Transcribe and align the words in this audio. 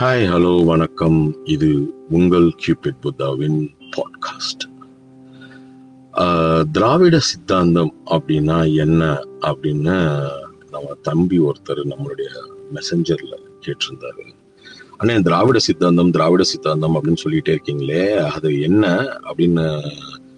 Hi 0.00 0.24
hello 0.32 0.50
வணக்கம். 0.64 1.16
இது 1.44 1.68
உங்கள் 2.16 2.44
கியூபிட் 2.62 2.98
புத்தாவின் 3.04 3.56
பாட்காஸ்ட் 3.94 4.64
திராவிட 6.76 7.18
சித்தாந்தம் 7.28 7.90
அப்படின்னா 8.16 8.58
என்ன 8.84 9.08
அப்படின்னு 9.48 9.96
நம்ம 10.74 10.94
தம்பி 11.08 11.38
ஒருத்தர் 11.48 11.80
நம்மளுடைய 11.92 12.28
மெசஞ்சர்ல 12.76 13.34
கேட்டிருந்தாரு. 13.66 14.26
அண்ணே 15.00 15.16
திராவிட 15.28 15.58
சித்தாந்தம் 15.58 16.14
திராவிட 16.18 16.46
சித்தாந்தம் 16.52 16.94
அப்படின்னு 16.94 17.24
சொல்லிட்டே 17.24 17.56
இருக்கீங்களே 17.56 18.04
அது 18.36 18.60
என்ன 18.68 18.94
அப்படின்னு 19.28 19.66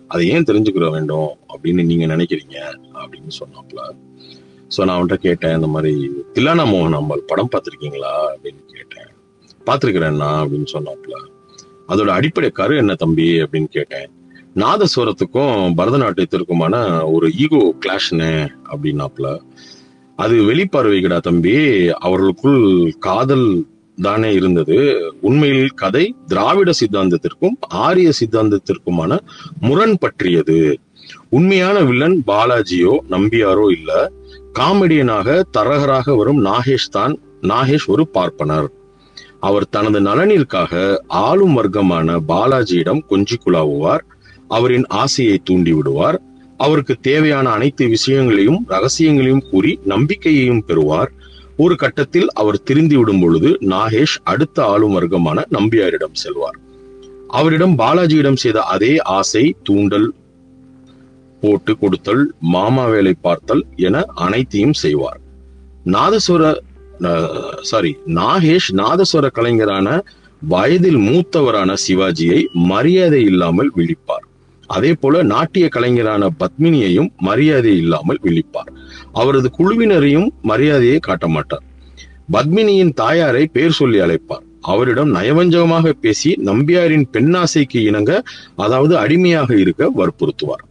அதை 0.06 0.22
ஏன் 0.36 0.48
தெரிஞ்சுக்கிற 0.52 0.88
வேண்டும் 0.96 1.30
அப்படின்னு 1.52 1.84
நீங்க 1.90 2.08
நினைக்கிறீங்க 2.14 2.58
அப்படின்னு 3.02 3.32
சொன்னாப்ல. 3.40 3.80
ஸோ 4.76 4.80
நான் 4.84 4.96
அவன்கிட்ட 4.96 5.20
கேட்டேன் 5.28 5.58
இந்த 5.60 5.70
மாதிரி 5.76 5.94
தில்லானா 6.34 6.66
மோகன் 6.72 7.00
அம்பாள் 7.02 7.28
படம் 7.32 7.52
பார்த்துருக்கீங்களா 7.52 8.14
அப்படின்னு 8.32 8.64
கேட்டேன். 8.74 9.09
பார்த்துருக்கிறேன்னா 9.66 10.28
அப்படின்னு 10.42 10.64
சொன்னாப்ல. 10.72 11.28
அதோட 11.88 12.06
அடிப்படை 12.06 12.50
கரு 12.50 12.76
என்ன 12.76 12.94
தம்பி 12.94 13.42
அப்படின்னு 13.42 13.64
கேட்டேன். 13.64 14.10
நாதஸ்வரத்துக்கும் 14.56 15.72
பரதநாட்டியத்திற்குமான 15.76 17.02
ஒரு 17.12 17.32
ஈகோ 17.32 17.74
கிளாஷ்னு 17.86 18.48
அப்படின்னாப்ல. 18.72 19.40
அது 20.16 20.42
வெளிப்பார்வைகடா 20.42 21.18
தம்பி. 21.18 21.88
அவர்களுக்குள் 21.88 22.94
காதல் 22.98 23.66
தானே 24.02 24.32
இருந்தது. 24.32 25.00
உண்மையில் 25.20 25.68
கதை 25.68 26.16
திராவிட 26.26 26.70
சித்தாந்தத்திற்கும் 26.70 27.56
ஆரிய 27.60 28.10
சித்தாந்தத்திற்குமான 28.20 29.18
முரண் 29.60 29.98
பற்றியது. 29.98 30.78
உண்மையான 31.28 31.80
வில்லன் 31.80 32.22
பாலாஜியோ 32.26 32.98
நம்பியாரோ 33.10 33.70
இல்ல. 33.70 34.12
காமெடியனாக 34.58 35.42
தரகராக 35.58 36.16
வரும் 36.16 36.44
நாகேஷ் 36.44 36.90
தான் 36.90 37.18
நாகேஷ் 37.42 37.86
ஒரு 37.86 38.08
பார்ப்பனர். 38.08 38.70
அவர் 39.40 39.68
தனது 39.68 40.00
நலனிற்காக 40.00 40.98
ஆளும் 41.06 41.52
வர்க்கமான 41.52 42.20
பாலாஜியிடம் 42.28 43.00
கொஞ்சி 43.10 43.36
குழாவுவார். 43.44 44.04
அவரின் 44.48 44.86
ஆசையை 44.86 45.40
தூண்டி 45.44 45.72
விடுவார். 45.72 46.20
அவருக்கு 46.56 46.96
தேவையான 47.00 47.50
அனைத்து 47.50 47.88
விஷயங்களையும் 47.88 48.66
ரகசியங்களையும் 48.68 49.50
கூறி 49.50 49.78
நம்பிக்கையையும் 49.84 50.64
பெறுவார். 50.64 51.12
ஒரு 51.56 51.76
கட்டத்தில் 51.76 52.32
அவர் 52.32 52.62
திருந்தி 52.62 52.96
விடும் 52.96 53.20
பொழுது 53.20 53.58
நாகேஷ் 53.60 54.16
அடுத்த 54.22 54.64
ஆளும் 54.64 54.92
வர்க்கமான 54.92 55.44
நம்பியாரிடம் 55.50 56.12
செல்வார். 56.12 56.58
அவரிடம் 57.28 57.78
பாலாஜியிடம் 57.78 58.36
செய்த 58.36 58.60
அதே 58.62 58.98
ஆசை 58.98 59.56
தூண்டல் 59.62 60.14
போட்டு 61.40 61.78
கொடுத்தல் 61.78 62.34
மாமா 62.40 62.86
வேலை 62.86 63.14
பார்த்தல் 63.20 63.66
என 63.76 64.04
அனைத்தையும் 64.14 64.72
செய்வார். 64.72 65.20
நாதஸ்வர 65.84 66.56
சாரி 67.70 67.96
நாகேஷ் 68.06 68.70
நாதஸ்வர 68.80 69.26
கலைஞரான 69.30 69.88
வயதில் 70.42 70.96
மூத்தவரான 70.96 71.74
சிவாஜியை 71.86 72.46
மரியாதை 72.52 73.22
இல்லாமல் 73.24 73.70
விழிப்பார். 73.76 74.24
அதே 74.66 74.92
போல 74.94 75.22
நாட்டிய 75.22 75.68
கலைஞரான 75.68 76.30
பத்மினியையும் 76.38 77.08
மரியாதை 77.16 77.76
இல்லாமல் 77.76 78.20
விழிப்பார். 78.22 78.70
அவரது 79.12 79.50
குழுவினரையும் 79.58 80.28
மரியாதையை 80.42 80.98
காட்ட 80.98 81.28
மாட்டார். 81.28 81.64
பத்மினியின் 82.32 82.92
தாயாரை 82.92 83.46
பேர் 83.46 83.70
சொல்லி 83.70 84.00
அழைப்பார். 84.00 84.44
அவரிடம் 84.60 85.14
நயவஞ்சகமாக 85.14 85.90
பேசி 85.90 86.30
நம்பியாரின் 86.44 87.06
பெண்ணாசைக்கு 87.12 87.80
இணங்க 87.90 88.22
அதாவது 88.56 88.96
அடிமையாக 88.96 89.56
இருக்க 89.56 89.90
வற்புறுத்துவார். 89.96 90.64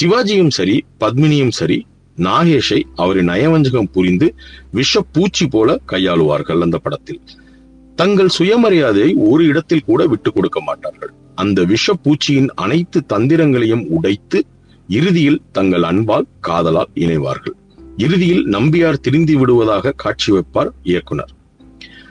சிவாஜியும் 0.00 0.48
சரி 0.48 0.84
பத்மினியும் 1.00 1.54
சரி 1.60 1.86
நாகேஷை 2.18 2.82
அவரின் 2.94 3.28
நயவஞ்சகம் 3.28 3.90
புரிந்து 3.92 4.34
விஷ 4.72 5.04
பூச்சி 5.12 5.46
போல 5.46 5.80
கையாளுவார்கள் 5.88 6.60
அந்த 6.60 6.78
படத்தில். 6.78 7.20
தங்கள் 7.96 8.28
சுயமரியாதையை 8.38 9.12
ஒரு 9.16 9.46
இடத்தில் 9.46 9.84
கூட 9.84 10.06
விட்டு 10.06 10.32
கொடுக்க 10.32 10.60
மாட்டார்கள். 10.60 11.12
அந்த 11.34 11.64
விஷ 11.64 11.94
பூச்சியின் 11.94 12.48
அனைத்து 12.54 13.02
தந்திரங்களையும் 13.12 13.86
உடைத்து 13.88 14.46
இறுதியில் 14.88 15.42
தங்கள் 15.52 15.82
அன்பால் 15.82 16.26
காதலால் 16.40 16.88
இணைவார்கள். 16.94 17.54
இறுதியில் 17.96 18.46
நம்பியார் 18.46 19.00
திரிந்து 19.00 19.38
விடுவதாக 19.38 19.92
காட்சி 19.96 20.32
வைப்பார் 20.32 20.68
இயக்குனர். 20.82 21.30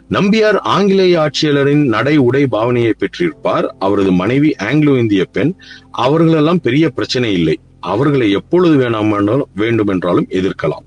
நம்பியார் 0.09 0.57
ஆங்கிலேய 0.57 1.19
ஆட்சியாளரின் 1.19 1.85
நடை 1.85 2.17
உடை 2.17 2.43
பாவனையை 2.43 2.91
பெற்றிருப்பார். 2.97 3.67
அவரது 3.79 4.11
மனைவி 4.11 4.55
ஆங்கிலோ 4.59 4.97
இந்திய 4.97 5.25
பெண். 5.25 5.53
அவர்களெல்லாம் 5.91 6.61
பெரிய 6.61 6.89
பிரச்சனை 6.89 7.33
இல்லை. 7.33 7.59
அவர்களை 7.91 8.27
எப்பொழுது 8.31 8.75
வேணாம் 8.81 9.41
வேண்டுமென்றாலும் 9.55 10.27
எதிர்க்கலாம். 10.29 10.85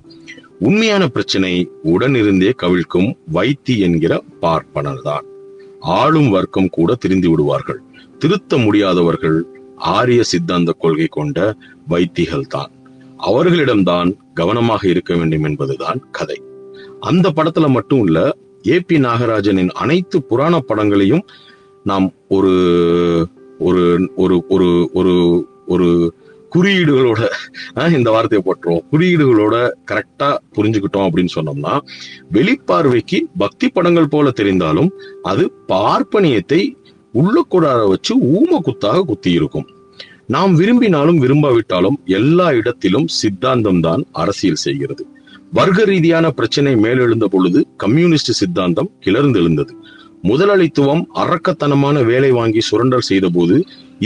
உண்மையான 0.58 1.04
பிரச்சனை 1.08 1.52
உடனிருந்தே 1.84 2.50
கவிழ்க்கும் 2.62 3.10
வைத்தி 3.32 3.74
என்கிற 3.78 4.12
பார்ப்பனர் 4.40 5.02
தான் 5.02 5.26
ஆளும் 5.80 6.30
வர்க்கம் 6.30 6.70
கூட 6.70 6.94
திருந்தி 6.94 7.28
விடுவார்கள். 7.28 7.80
திருத்த 8.18 8.56
முடியாதவர்கள் 8.56 9.38
ஆரிய 9.94 10.20
சித்தாந்த 10.22 10.70
கொள்கை 10.78 11.08
கொண்ட 11.10 11.38
வைத்திகள் 11.90 12.50
தான் 12.54 12.72
அவர்களிடம்தான் 13.18 14.08
கவனமாக 14.34 14.82
இருக்க 14.88 15.12
வேண்டும் 15.14 15.44
என்பதுதான் 15.44 16.00
கதை. 16.10 16.38
அந்த 17.00 17.26
படத்துல 17.36 17.66
மட்டும் 17.68 18.02
இல்ல 18.06 18.20
ஏ 18.68 18.76
பி 18.80 18.96
நாகராஜனின் 18.98 19.72
அனைத்து 19.82 20.16
புராண 20.22 20.54
படங்களையும் 20.60 21.24
நாம் 21.84 22.06
ஒரு 22.28 22.54
ஒரு 23.58 23.84
ஒரு 24.16 24.36
ஒரு 24.48 24.68
ஒரு 24.92 25.14
ஒரு 25.66 25.88
குறியீடுகளோட 26.54 27.20
இந்த 27.92 28.10
வார்த்தையை 28.10 28.42
போட்டுருவோம். 28.46 28.84
குறியீடுகளோட 28.92 29.56
கரெக்டா 29.90 30.28
புரிஞ்சுக்கிட்டோம் 30.56 31.06
அப்படின்னு 31.08 31.34
சொன்னோம்னா 31.34 31.74
வெளிப்பார்வைக்கு 32.32 33.18
பக்தி 33.38 33.68
படங்கள் 33.68 34.08
போல 34.08 34.32
தெரிந்தாலும் 34.36 34.90
அது 35.22 35.44
பார்ப்பனியத்தை 35.68 36.60
உள்ள 37.12 37.46
கூடார 37.50 37.88
வச்சு 37.88 38.14
ஊம 38.36 38.60
குத்தாக 38.66 39.02
குத்தி 39.02 39.32
இருக்கும் 39.32 39.66
நாம் 40.26 40.54
விரும்பினாலும் 40.54 41.20
விரும்பாவிட்டாலும் 41.22 41.98
எல்லா 42.04 42.52
இடத்திலும் 42.52 43.06
சித்தாந்தம் 43.06 43.80
தான் 43.80 44.02
அரசியல் 44.12 44.64
செய்கிறது. 44.64 45.02
வர்க்க 45.52 45.84
ரீதியான 45.84 46.30
பிரச்சனை 46.30 46.72
மேலெழுந்த 46.76 47.24
பொழுது 47.24 47.60
கம்யூனிஸ்ட் 47.76 48.38
சித்தாந்தம் 48.40 48.90
கிளர்ந்தெழுந்தது. 49.00 49.72
முதலாளித்துவம் 50.28 51.02
அரக்கத்தனமான 51.22 51.96
வேலை 52.10 52.30
வாங்கி 52.30 52.60
சுரண்டல் 52.68 53.08
செய்த 53.08 53.26
போது 53.28 53.56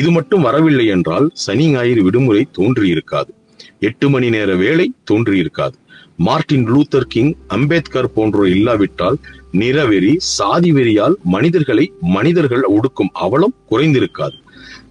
இது 0.00 0.10
மட்டும் 0.10 0.44
வரவில்லை 0.47 0.86
என்றால் 0.86 1.26
சனி 1.44 1.66
ஞாயிறு 1.72 2.03
விடுமுறை 2.03 2.42
தோன்றியிருக்காது. 2.58 3.31
எட்டு 3.88 4.06
மணி 4.10 4.28
நேர 4.28 4.50
வேலை 4.54 4.86
தோன்றியிருக்காது. 5.10 5.76
மார்டின் 6.26 6.66
லூத்தர் 6.72 7.09
கிங் 7.09 7.32
அம்பேத்கர் 7.47 8.10
போன்றோர் 8.16 8.50
இல்லாவிட்டால் 8.56 9.19
நிறவெறி 9.53 10.12
சாதி 10.19 10.72
வெறியால் 10.72 11.16
மனிதர்களை 11.34 11.86
மனிதர்கள் 12.16 12.64
ஒடுக்கும் 12.76 13.12
அவலம் 13.25 13.56
குறைந்திருக்காது. 13.70 14.36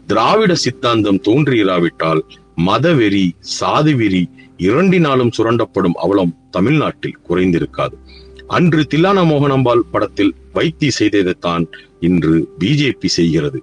திராவிட 0.07 0.51
சித்தாந்தம் 0.55 1.21
தோன்றியிராவிட்டால் 1.27 2.21
மதவெறி 2.67 3.25
சாதி 3.57 3.93
வெறி 3.93 4.23
இரண்டினாலும் 4.69 5.33
சுரண்டப்படும் 5.37 5.97
அவலம் 6.05 6.33
தமிழ்நாட்டில் 6.51 7.19
குறைந்திருக்காது. 7.29 7.95
அன்று 8.55 8.81
தில்லானா 8.91 9.23
மோகனம்பாள் 9.29 9.81
படத்தில் 9.91 10.31
வைத்தி 10.53 10.87
செய்ததைத்தான் 10.97 11.65
இன்று 12.07 12.35
பிஜேபி 12.59 13.09
செய்கிறது. 13.17 13.59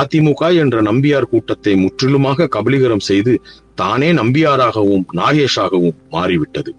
அதிமுக 0.00 0.42
என்ற 0.62 0.76
நம்பியார் 0.82 1.28
கூட்டத்தை 1.32 1.72
முற்றிலுமாக 1.82 2.48
கபலீகரம் 2.56 3.04
செய்து 3.08 3.32
தானே 3.74 4.08
நம்பியாராகவும் 4.12 5.04
நாகேஷாகவும் 5.18 5.98
மாறிவிட்டது. 6.14 6.72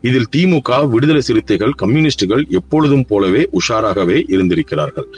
இதில் 0.00 0.28
திமுக 0.34 0.78
விடுதலை 0.92 1.22
சிறுத்தைகள் 1.28 1.74
கம்யூனிஸ்டுகள் 1.82 2.44
எப்பொழுதும் 2.58 3.06
போலவே 3.06 3.42
உஷாராகவே 3.60 4.18
இருந்திருக்கிறார்கள். 4.34 5.08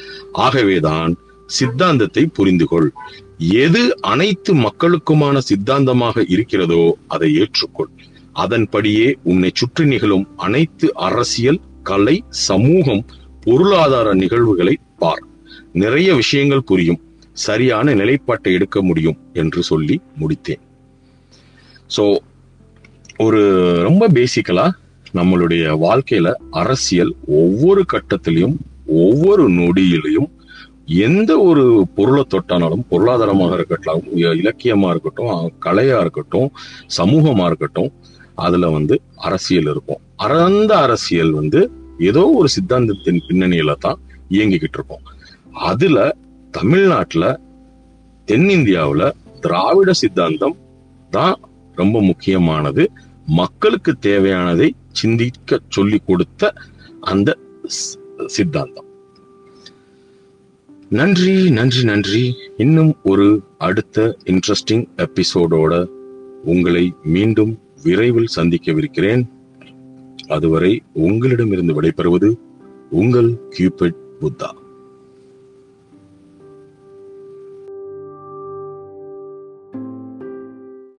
ஆகவேதான் 0.46 1.14
சித்தாந்தத்தை 1.48 2.24
புரிந்து 2.36 2.66
கொள் 2.66 2.88
எது 3.64 3.82
அனைத்து 4.12 4.52
மக்களுக்குமான 4.66 5.36
சித்தாந்தமாக 5.48 6.24
இருக்கிறதோ 6.28 6.84
அதை 7.08 7.30
ஏற்றுக்கொள். 7.42 7.92
அதன்படியே 8.44 9.08
உன்னை 9.22 9.50
சுற்றி 9.54 9.84
நிகழும் 9.84 10.26
அனைத்து 10.36 10.86
அரசியல் 11.08 11.60
கலை 11.82 12.24
சமூகம் 12.28 13.04
பொருளாதார 13.44 14.14
நிகழ்வுகளை 14.14 14.74
பார். 14.98 15.22
நிறைய 15.72 16.14
விஷயங்கள் 16.14 16.62
புரியும். 16.62 17.00
சரியான 17.32 17.94
நிலைப்பாட்டை 17.94 18.52
எடுக்க 18.52 18.82
முடியும் 18.82 19.18
என்று 19.32 19.62
சொல்லி 19.62 20.00
முடித்தேன். 20.20 20.62
சோ 21.96 22.04
ஒரு 23.18 23.40
ரொம்ப 23.82 24.08
பேசிக்கலா 24.08 24.66
நம்மளுடைய 25.14 25.64
வாழ்க்கையில 25.84 26.28
அரசியல் 26.50 27.12
ஒவ்வொரு 27.26 27.84
கட்டத்திலையும் 27.92 28.56
ஒவ்வொரு 28.86 29.50
நொடியிலையும் 29.50 30.30
எந்த 30.86 31.38
ஒரு 31.38 31.64
பொருளை 31.94 32.26
தொட்டானாலும் 32.28 32.86
பொருளாதாரமாக 32.88 33.54
இருக்கட்டும் 33.54 34.02
இலக்கியமா 34.16 34.88
இருக்கட்டும் 34.88 35.52
கலையா 35.60 35.98
இருக்கட்டும் 36.00 36.48
சமூகமா 36.96 37.44
இருக்கட்டும் 37.44 37.92
அதுல 38.34 38.68
வந்து 38.68 39.00
அரசியல் 39.16 39.68
இருக்கும். 39.70 40.00
பரந்த 40.22 40.78
அரசியல் 40.78 41.30
வந்து 41.30 41.70
ஏதோ 41.98 42.30
ஒரு 42.34 42.48
சித்தாந்தத்தின் 42.48 43.22
பின்னணியில 43.28 43.72
தான் 43.78 43.98
இயங்கிக்கிட்டு 44.30 44.78
இருக்கோம். 44.78 45.02
அதுல 45.52 46.16
தமிழ்நாட்டுல 46.50 47.40
தென்னிந்தியாவுல 48.26 49.10
திராவிட 49.40 49.92
சித்தாந்தம் 49.92 50.56
தான் 51.10 51.40
ரொம்ப 51.74 52.02
முக்கியமானது. 52.02 52.90
மக்களுக்கு 53.26 53.94
தேவையானதை 54.02 54.70
சிந்திக்க 54.92 55.60
சொல்லி 55.68 55.98
கொடுத்த 56.06 56.52
அந்த 57.00 57.38
சித்தாந்தம். 58.26 58.88
நன்றி 60.88 61.50
நன்றி 61.50 61.84
நன்றி. 61.84 62.34
இன்னும் 62.56 62.94
ஒரு 63.02 63.42
அடுத்த 63.58 64.16
இன்ட்ரெஸ்டிங் 64.24 64.86
எபிசோடோட 64.96 65.84
உங்களை 66.44 66.94
மீண்டும் 67.02 67.58
விரைவில் 67.82 68.34
சந்திக்கவிருக்கிறேன். 68.36 69.22
அதுவரை 70.28 70.82
உங்களிடமிருந்து 70.92 71.82
விடைபெறுவது 71.82 72.38
உங்கள் 72.90 73.30
கியூபிட் 73.32 74.00
புத்தா. 74.20 74.60